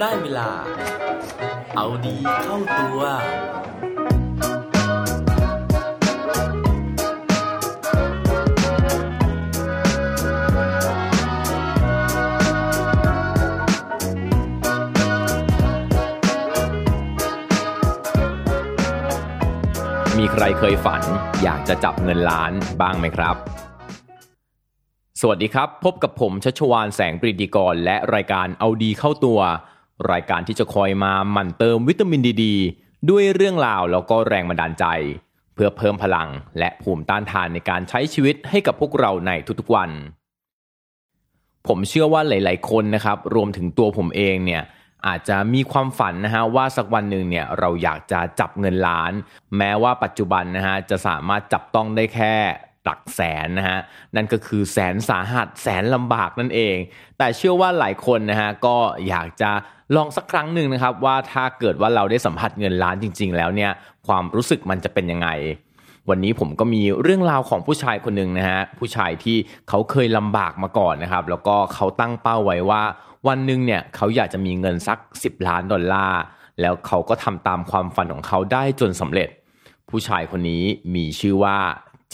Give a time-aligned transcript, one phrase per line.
[0.00, 0.50] ได้เวลา
[1.76, 3.00] เอาดีเข้าตัว
[20.18, 21.02] มีใครเคยฝัน
[21.42, 23.36] อยากจะจับเงินล้านบ้างไหมครับ
[25.20, 29.40] สวัสดีครับ พบกับผมชัชวานแสงปรีดีกร และรายการเอาดีเข้าตัว
[30.12, 32.44] รายการที่จะคอยมาหมั่นเติมวิตามินดีด
[33.10, 34.84] ด้วยเรื่องราวแล้วก็แรงบันดาลใจ
[35.54, 39.30] เพื่อเพิ่มพลังและภูมิต้านทานในการใช้ชีวิตให้กับพวกเราใน
[39.60, 39.90] ทุกๆวัน
[41.66, 44.62] ผมเชื่อว่าหลาย ๆ คนนะครับรวมถึงตัวผมเองเนี่ย
[45.06, 49.12] อาจจะมีความฝันนะฮะว่าสักวันหนึ่งเนี่ยเราอยากจะจับเงินล้าน
[49.56, 52.34] แม้ว่าปัจจุบันนะฮะจะสามารถจับต้องได้แค่
[52.88, 53.78] หลักแสนนะฮะ
[54.16, 56.76] นั่นก็คือแสนสาหัสแสนลำบากนั่นเอง
[57.18, 58.76] แต่เชื่อว่าหลายคนนะฮะก็
[59.08, 59.50] อยากจะ
[59.96, 63.70] ลองสักครั้งหนึ่งนะครับว่าถ้าเกิดว่าเราได้สัมผัสเงินล้านจริง ๆ แล้วเนี่ย
[64.06, 65.28] ความรู้สึกมันจะเป็นยังไง
[66.08, 69.36] วันนี้ผมก็มีเรื่องราวของผู้ชายคนหนึ่งนะฮะผู้ชายที่
[69.68, 72.82] เขาเคยลำบากมาก่อนนะครับแล้วก็เขาตั้งเป้าไว้ว่า
[73.28, 76.20] วันหนึ่งเนี่ยเขาอยากจะมีเงินสัก 10 ล้านดอลลาร์
[76.60, 79.28] แล้วเขาก็ทำตามความฝันของเขาได้จนสำเร็จ
[79.90, 81.58] ผู้ชายคนนี้มีชื่อว่า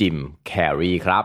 [0.00, 1.24] จิมแคร์รีครับ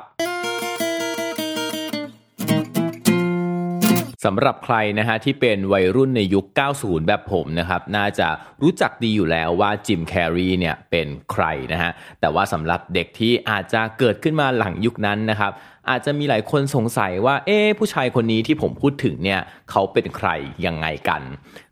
[4.26, 6.46] สำหรับใครนะฮะที่เป็นวัยรุ่นในยุค
[6.78, 8.28] 90 แบบผมนะครับน่าจะ
[8.62, 15.52] รู้จักดีอยู่แล้วว่าจิมแคร์รีเนี่ยเป็นใครนะฮะแต่ว่าสำหรับเด็กที่อาจจะเกิดขึ้นมาหลังยุคนั้นนะครับ
[15.90, 20.30] อาจจะมีหลายคนสงสัยว่าเอ๊ผู้ชายคนนี้ที่ผมพูดถึงเนี่ยเขาเป็นใคร
[20.66, 21.22] ยังไงกัน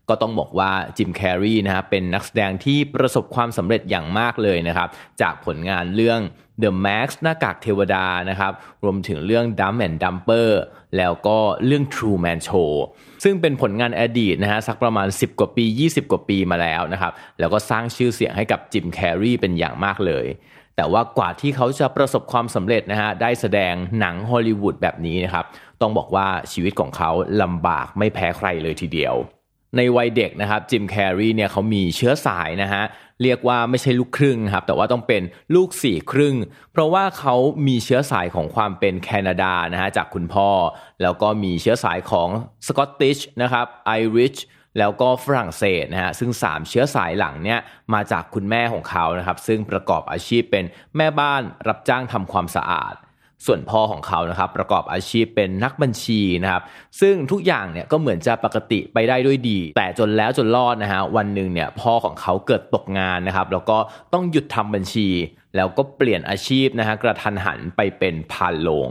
[0.08, 4.88] ก็ต้องบอกว่าจิมแคร์รีนะฮะเป็นนักแสดงที่ประสบความสำเร็จอย่างมากเลยนะครับ
[5.20, 6.20] จากผลงานเรื่อง
[6.62, 8.52] The Max หน้ากากเทวดานะครับ
[8.84, 10.50] รวมถึงเรื่อง Dumb and Dumper
[10.96, 12.72] แล้วก็เรื่อง True Man Show
[13.24, 20.26] ซึ่งเป็นผลงานอดีตนะฮะสักประมาณ 10 กว่าปี 20 กว่าปีมาแล้วนะครับแล้วก็สร้างชื่อเสียงให้กับจิมแคร์รีเป็นอย่างมากเลย
[20.76, 25.44] แต่ว่ากว่าที่เขาจะประสบความสำเร็จนะฮะได้แสดงหนังฮอลลีวูดแบบนี้นะครับ
[25.80, 27.10] ต้องบอกว่าชีวิตของเขา
[27.42, 29.16] ลำบากไม่แพ้ใครเลยทีเดียว
[29.76, 32.84] ในวัยเด็กนะครับจิมแคร์รีเนี่ยเขามีเชื้อสายนะฮะ
[33.22, 35.22] เรียกว่าไม่ใช่ลูกครึ่งครับแต่ว่าต้องเป็น
[35.54, 36.34] ลูกสี่ครึ่ง
[36.72, 37.34] เพราะว่าเขา
[37.66, 40.50] มีเชื้อสายของความเป็นแคนาดานะฮะจากคุณพ่อ
[41.02, 42.28] แล้วก็มีเชื้อสายของ
[42.66, 44.36] สกอตติชนะครับไอริช
[44.78, 47.60] แล้วก็ฝรั่งเศสนะฮะซึ่ง 3 เชื้อสายหลังเนี่ย
[47.94, 50.64] มาจากคุณแม่ของเขานะครับซึ่งประกอบอาชีพเป็น
[50.96, 52.94] แม่บ้านรับจ้างทำความสะอาด
[53.46, 56.62] ส่วนพ่อของเขานะครับประกอบอาชีพเป็นนักบัญชีนะครับ
[57.00, 63.78] ซึ่งทุกอย่างเนี่ยก็เหมือนจะปกติไปได้ด้วยดี แต่จนแล้วจนรอดนะฮะวันหนึ่งเนี่ยพ่อของเขาเกิดตกงานนะครับ แล้วก็
[64.12, 65.08] ต้องหยุดทำบัญชี
[65.56, 68.90] แล้วก็เปลี่ยนอาชีพนะฮะกระทันหันไปเป็นพานโลง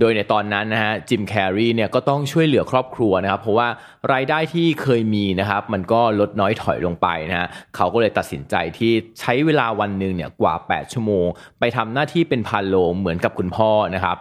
[0.00, 3.68] โดยในตอนนั้นนะฮะจิมแคร์รีเนี่ยก็ต้องช่วยเหลือครอบครัวนะครับ เพราะว่า
[4.12, 11.26] รายได้ที่เคยมีนะครับ มันก็ลดน้อยถอยลงไปนะฮะเขาก็เลยตัดสินใจที่ใช้เวลาวันหนึ่งเนี่ยกว่า 8 ชั่วโมง
[11.58, 14.16] ไปทำหน้าที่เป็นพานโลเหมือนกับคุณพ่อนะครับ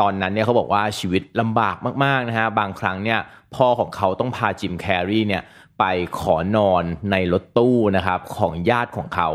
[0.00, 3.18] ตอนนั้นเนี่ยเขาบอกว่าชีวิตลำบากมากๆนะฮะบางครั้งเนี่ย
[3.56, 5.42] พ่อของเขาต้องพาจิมแคร์รีเนี่ย
[5.78, 5.84] ไป
[6.20, 9.30] ขอนอนในรถตู้นะครับของญาติของเขา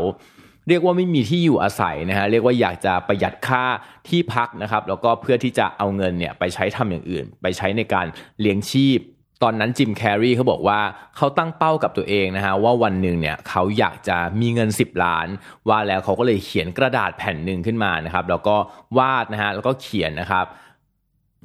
[0.68, 3.64] เรียกว่าไม่มีที่อยู่อาศัยนะฮะเรียกว่าอยากจะประหยัดค่า
[4.08, 8.06] ที่พักนะครับแล้วก็เพื่อที่จะเอาเงินเนี่ยไปใช้ทำอย่างอื่น ไปใช้ในการ
[8.40, 9.00] เลี้ยงชีพ
[9.42, 10.80] ตอนนั้นจิมแคร์รีเขาบอกว่า
[11.16, 15.26] เขาตั้งเป้ากับตัวเองนะฮะว่าวันหนึ่งเนี่ยเขาอยากจะมีเงิน 10 ล้าน
[15.68, 18.56] ว่าแล้วเขาก็เลยเขียนกระดาษแผ่นหนึ่งขึ้นมานะครับ แล้วก็
[18.98, 20.46] วาดนะฮะแล้วก็เขียนนะครับ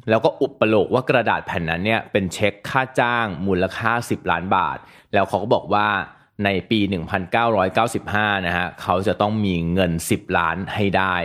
[0.09, 4.77] แล้วก็อุปโลกว่ากระดาษแผ่นนั้นเนี่ยเป็นเช็คค่าจ้างมูลค่า 10 ล้านบาท
[5.13, 5.87] แล้วเขาก็บอกว่า
[6.45, 6.79] ในปี
[7.43, 11.17] 1995 นะฮะเขาจะต้องมีเงิน 10 ล้านให้ได้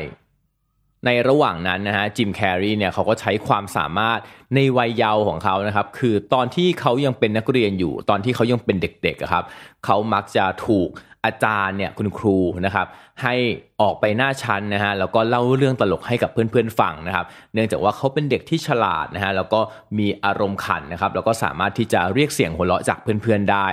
[1.06, 4.18] ในระหว่างนั้นนะฮะจิมแคร์รีเนี่ยเขาก็ใช้ความสามารถ
[4.54, 9.44] ในวัยเยาว์ของเขานะครับ คือตอนที่เขายังเป็นนักเรียนอยู่ ตอนที่เขายังเป็นเด็กๆครับ
[9.84, 10.88] เขามักจะถูก
[11.24, 12.86] อาจารย์เนี่ยคุณครูนะครับ
[13.22, 13.34] ให้
[13.80, 19.60] ออกไปหน้าชั้นนะฮะแล้วก็เล่าเรื่องตลกให้กับเพื่อนๆฟังนะครับ เนื่องจากว่าเขาเป็นเด็กที่ฉลาดนะฮะแล้วก็
[19.98, 23.68] มีอารมณ์ขันนะครับ แล้วก็สามารถที่จะเรียกเสียงหัวเราะจากเพื่อนๆได้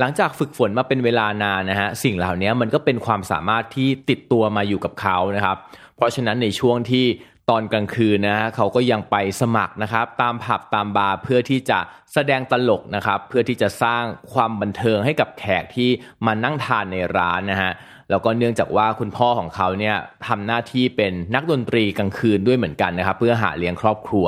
[0.00, 5.56] หลังจากฝึกฝนมาเป็นเวลานานนะฮะสิ่งเหล่านี้มันก็เป็นความสามารถที่ติดตัวมาอยู่กับเขานะครับ
[5.96, 7.06] เพราะฉะนั้นในช่วงที่
[7.50, 11.78] ตอนกลางคืนนะฮะเขาก็ยังไปสมัครนะครับ ตามผับตามบาร์เพื่อที่จะ
[12.12, 15.90] แสดงตลกนะครับ เพื่อที่จะสร้างความบันเทิงให้กับแขกที่
[16.26, 17.72] มานั่งทานในร้านนะฮะ
[18.10, 19.96] แล้วก็เนื่องจากว่าคุณพ่อของเขาเนี่ย
[20.26, 24.26] ทำหน้าที่เป็นนักดนตรีกลางคืนด้วยเหมือนกันนะครับ เพื่อหาเลี้ยงครอบครัว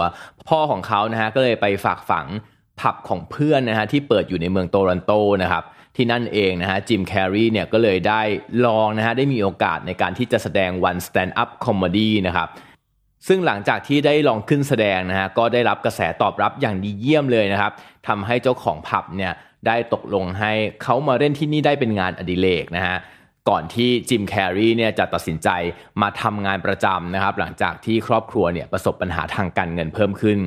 [0.49, 2.27] พ่อของเขานะฮะก็เลยไปฝากฝัง
[2.81, 5.13] ผับของเพื่อนนะฮะที่เปิดอยู่ในเมืองโตรอนโต
[5.43, 5.65] นะครับ
[5.97, 8.23] ที่นั่นเองนะฮะจิมแคร์รีเนี่ยก็เลยได้
[8.67, 12.49] ลองนะฮะได้มีโอกาสในการที่จะแสดงวัน stand up comedy นะครับ
[13.29, 17.73] ซึ่งหลังจากที่ได้ลองขึ้นแสดงนะฮะก็ได้รับกระแสตอบรับอย่างดีเยี่ยมเลยนะครับ
[18.09, 19.33] ทำให้เจ้าของผับเนี่ย
[19.67, 22.97] ได้ตกลงให้เขามาเล่นที่นี่ได้เป็นงานอดิเรกนะฮะ
[23.49, 25.49] ก่อนที่จิมแคร์รีเนี่ยจะตัดสินใจ
[26.03, 30.39] มาทำงานประจำนะครับหลังจากที่ครอบครัวเนี่ยประสบปัญหาทางการเงินเพิ่มขึ้น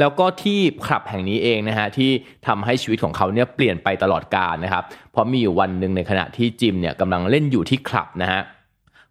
[0.00, 2.10] แล้วก็ที่คลับแห่งนี้เองนะฮะที่
[2.46, 8.42] ทำให้ชีวิตของเขาเนี่ยเปลี่ยนไปตลอดกาลนะครับเพราะมีอยู่วันหนึ่งในขณะที่จิมเนี่ยกำลังเล่นอยู่ที่คลับนะฮะ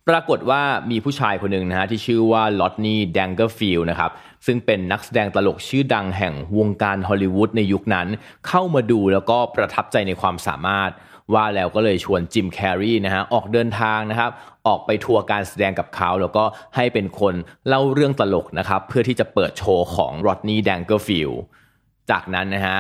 [0.09, 4.11] ปรากฏว่ามีผู้ชายคนหนึ่งนะฮะที่ชื่อว่ารอดนี่แดงเกอร์ฟิลนะครับ
[4.45, 8.07] ซึ่งเป็นนักแสดงตลกชื่อดังแห่งวงการฮอลลีวูดในยุคนั้น
[8.47, 10.91] เข้ามาดูแล้วก็ประทับใจในความสามารถ
[11.35, 14.31] ว่าแล้วก็เลยชวนจิมแคร์รีนะฮะออกเดินทางนะครับ
[14.67, 16.43] ออกไปทัวร์การแสดงกับเขาแล้วก็
[16.75, 17.33] ให้เป็นคน
[17.67, 21.31] เล่าเรื่องตลกนะครับ เพื่อที่จะเปิดโชว์ของรอดนี่แดงเกอร์ฟิล
[22.11, 22.79] จากนั้นนะฮะ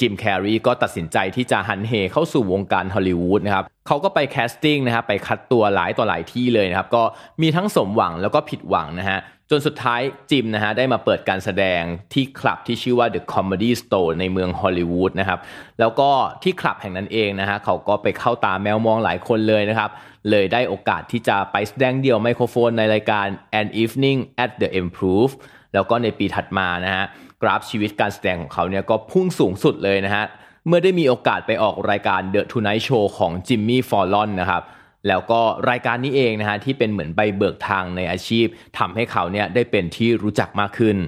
[0.00, 7.02] จิมแคร์รีก็ตัดสินใจที่จะหันเหเข้าสู่วงการฮอลลีวูดนะครับเขาก็ไปแคสติ้งนะครับไปคัดตัวหลายต่อหลายที่เลยนะครับ ก็
[7.42, 9.18] มีทั้งสมหวังแล้วก็ผิดหวังนะฮะ
[9.52, 10.00] จนสุดท้าย
[10.30, 11.82] จิมนะฮะได้มาเปิดการแสดง
[12.12, 15.38] ที่คลับที่ชื่อว่า The Comedy Store ในเมืองฮอลลีวูดนะครับ
[15.80, 16.10] แล้วก็
[16.42, 19.90] ที่คลับแห่งนั้นเองนะฮะเขาก็ไปเข้าตาแมวมองหลายคนเลยนะครับ
[20.30, 23.26] เลยได้โอกาสที่จะไปแสดงเดี่ยวไมโครโฟนในรายการ
[23.60, 25.32] An Evening at the Improv
[25.74, 27.04] แล้วก็ในปีถัดมานะฮะ
[27.42, 30.24] กราฟชีวิตการแสดงของเขาเนี่ยก็พุ่งสูงสุดเลยนะฮะ
[30.66, 34.62] เมื่อได้มีโอกาสไปออกรายการ The Tonight Show ของจิมมี่ฟอลลอนนะครับ
[35.08, 38.46] แล้วก็รายการนี้เองนะฮะที่เป็นเหมือนใบเบิกทางในอาชีพ
[38.78, 40.98] ทำให้เขาเนี่ยได้เป็นที่รู้จักมากขึ้น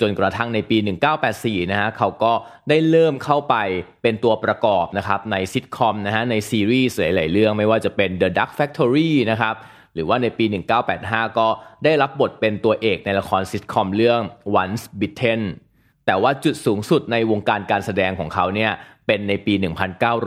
[0.00, 0.76] จนกระทั่งในปี
[1.24, 2.32] 1984 นะฮะเขาก็
[2.68, 3.56] ได้เริ่มเข้าไป
[4.02, 9.54] เป็นตัวประกอบนะครับในซิทคอมนะฮะในซีรีส์หลายๆเรื่องไม่ว่าจะเป็น The Duck Factory นะครับ
[9.94, 10.44] หรือว่าในปี
[10.92, 11.48] 1985 ก็
[11.84, 14.20] ได้รับบทเป็นตัวเอกในละครซิทคอมเรื่อง
[14.62, 15.42] Once Bitten
[16.06, 18.72] แต่ว่าจุดสูงสุดในวงการการแสดงของเขาเนี่ย
[19.10, 19.54] เป็นในปี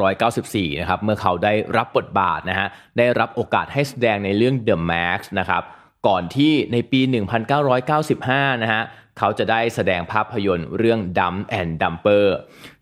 [0.04, 5.64] 1994 นะครับ เมื่อเขาได้รับบทบาทนะฮะ ได้รับโอกาสให้แสดงในเรื่อง The Max นะครับ
[6.08, 7.02] ก่อนที่ในปี
[7.82, 8.84] 1995 นะฮะ
[9.20, 12.28] เขาจะได้แสดงภาพยนตร์เรื่อง Dumb and Dumper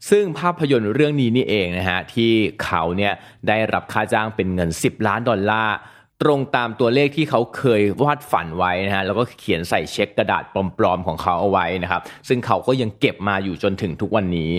[0.10, 2.32] ซึ่งภาพยนตร์เรื่องนี้นี่เองนะฮะ ที่
[2.64, 3.14] เขาเนี่ย
[3.48, 5.76] ได้รับค่าจ้างเป็นเงิน 10 ล้านดอลลาร์
[6.22, 10.44] ตรงตามตัวเลขที่เขาเคยวาดฝันไว้นะฮะแล้วก็เขียนใส่เช็คกระดาษ
[10.78, 14.52] ปลอมๆของเขาเอาไว้นะครับ ซึ่งเขาก็ยังเก็บมาอยู่จนถึงทุกวันนี้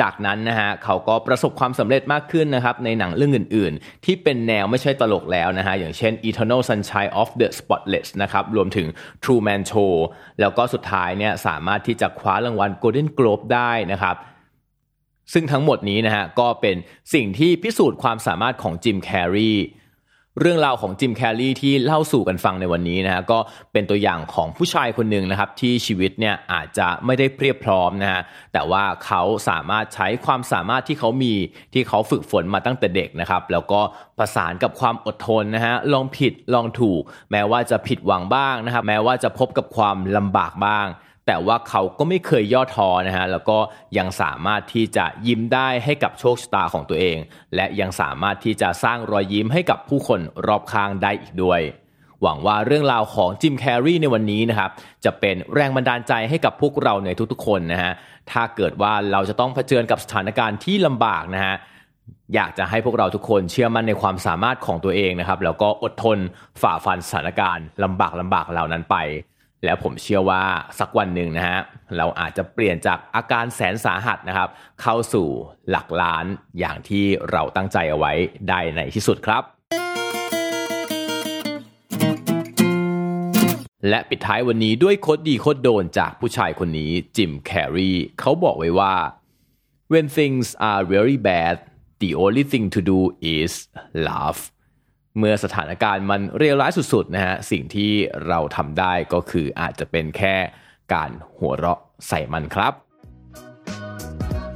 [0.00, 8.86] จากนั้นนะฮะเขาก็ประสบความสำเร็จมากขึ้นนะครับในหนังเรื่องอื่น ๆ ที่เป็นแนวไม่ใช่ตลกแล้วนะฮะอย่างเช่น Eternal Sunshine of the Spotless นะครับรวมถึง
[9.22, 9.94] True Man Show
[10.40, 14.16] แล้วก็สุดท้ายเนี่ยสามารถที่จะคว้ารางวัล Golden Globe ได้นะครับ
[15.32, 16.76] ซึ่งทั้งหมดนี้นะฮะก็เป็น
[17.14, 19.52] สิ่งที่พิสูจน์ความสามารถของจิมแคร์รี
[20.40, 23.38] เรื่องราวของจิมแคลรี่ที่เล่าสู่กันฟังในวันนี้นะฮะก็
[23.72, 28.22] เป็นตัวอย่างของผู้ชายคนหนึ่งนะครับที่ชีวิตเนี่ยอาจจะไม่ได้เพียบพร้อมนะฮะ
[28.52, 31.34] แต่ว่าเขาสามารถใช้ความสามารถที่เขามี
[31.74, 33.80] ที่เขาฝึกฝนมาตั้งแต่เด็กนะครับแล้วก็
[34.18, 40.86] ประสานกับความอดทนนะฮะลองผิดลองถูก แม้ว่าจะผิดหวังบ้างนะครับแม้ว่าจะพบกับความลำบากบ้าง
[41.26, 43.58] แต่ว่าเขาก็ไม่เคยย่อท้อนะฮะแล้วก็
[43.98, 47.16] ยังสามารถที่จะยิ้มได้ให้กับโชคชะตาของตัวเอง
[47.54, 51.60] และยังสามารถที่จะสร้างรอยยิ้มให้กับผู้คนรอบข้างได้อีกด้วย
[52.22, 54.70] หวังว่าเรื่องราวของจิมแคร์รีในวันนี้นะครับ
[55.04, 57.92] จะเป็นแรงบันดาลใจให้กับพวกเราในทุกๆคนนะฮะ
[58.30, 61.54] ถ้าเกิดว่าเราจะต้องเผชิญกับสถานการณ์ที่ลำบากนะฮะ
[62.34, 66.18] อยากจะให้พวกเราทุกคนเชื่อมั่นในความสามารถของตัวเองนะครับแล้วก็อดทน
[66.62, 68.96] ฝ่าฟันสถานการณ์ลำบากลำบากเหล่านั้นไป
[69.64, 70.42] แล้วผมเชื่อว่า
[70.78, 71.60] สักวันหนึ่งนะฮะ
[71.96, 74.48] เราอาจจะเปลี่ยนจากอาการแสนสาหัสนะครับ
[74.82, 75.28] เข้าสู่
[75.70, 76.24] หลักล้าน
[76.58, 78.12] อย่างที่เราตั้งใจเอาไว้
[78.48, 79.42] ได้ในที่สุดครับ
[83.88, 88.94] และปิดท้ายวันนี้ด้วย quote ดี quote โดนจากผู้ชายคนนี้จิมแคร์รีเขาบอกไว้ว่า
[89.92, 91.54] when things are very bad
[92.02, 92.98] the only thing to do
[93.36, 93.52] is
[94.06, 94.40] laugh
[95.18, 97.92] เมื่อสถานการณ์มันเรียร้ายสุดๆนะฮะสิ่งที่
[98.28, 100.36] เราทำได้ก็คืออาจจะเป็นแค่
[100.92, 102.72] การหัวเราะใส่มันครับ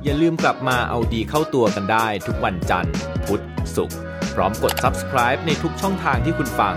[0.04, 2.94] อย่าลืมกลับมาเอาดีเข้าตัวกันได้ทุกวันจันทร์
[3.26, 3.42] พุธ
[3.76, 3.98] ศุกร์
[4.34, 6.74] พร้อมกด subscribe ในทุกช่องทางที่คุณฟัง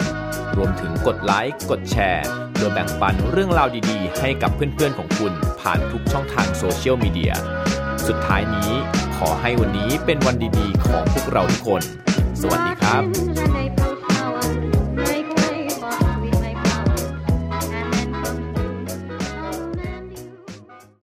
[0.57, 7.33] รวมถึงกดไลค์กดแชร์เพื่อแบ่งปันเรื่องราวดีๆ ให้กับเพื่อนๆของคุณผ่านทุกช่องทางโซเชียลมีเดีย
[8.07, 8.71] สุดท้ายนี้
[9.17, 11.81] ขอให้วันนี้เป็นวันดีๆ ของพวกเราทุกคน
[12.41, 13.60] สวัสดีครับ